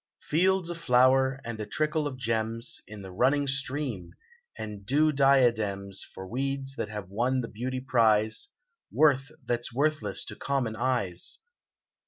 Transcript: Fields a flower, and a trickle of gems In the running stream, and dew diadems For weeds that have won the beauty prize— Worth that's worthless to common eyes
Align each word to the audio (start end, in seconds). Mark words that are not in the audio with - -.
Fields 0.23 0.71
a 0.71 0.73
flower, 0.73 1.39
and 1.45 1.59
a 1.59 1.65
trickle 1.67 2.07
of 2.07 2.17
gems 2.17 2.81
In 2.87 3.03
the 3.03 3.11
running 3.11 3.45
stream, 3.47 4.15
and 4.57 4.83
dew 4.83 5.11
diadems 5.11 6.01
For 6.01 6.25
weeds 6.27 6.73
that 6.73 6.89
have 6.89 7.09
won 7.11 7.41
the 7.41 7.47
beauty 7.47 7.81
prize— 7.81 8.47
Worth 8.91 9.31
that's 9.45 9.71
worthless 9.71 10.25
to 10.25 10.35
common 10.35 10.75
eyes 10.75 11.37